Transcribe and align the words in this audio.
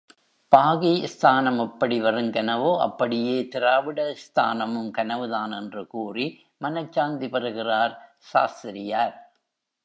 பாகிஸ்தானம் 0.55 1.59
எப்படி 1.59 2.01
வெறுங்கனவோ, 2.01 2.77
அப்படியே 2.77 3.41
திராவிடஸ்தானமும் 3.41 4.91
கனவுதான் 4.91 5.51
என்று 5.51 5.87
கூறி, 5.87 6.45
மனச் 6.57 6.91
சாந்தி 6.91 7.29
பெறுகிறார் 7.29 8.15
சாஸ்திரியார். 8.17 9.33